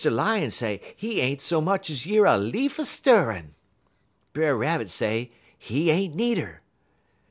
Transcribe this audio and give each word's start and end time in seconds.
Lion 0.03 0.49
say 0.49 0.81
he 0.95 1.21
ain't 1.21 1.41
so 1.41 1.61
much 1.61 1.87
ez 1.91 2.07
year 2.07 2.25
a 2.25 2.35
leaf 2.35 2.79
a 2.79 2.85
stirrin'. 2.85 3.53
Brer 4.33 4.57
Rabbit 4.57 4.89
say 4.89 5.31
he 5.55 5.91
ain't 5.91 6.15
needer. 6.15 6.63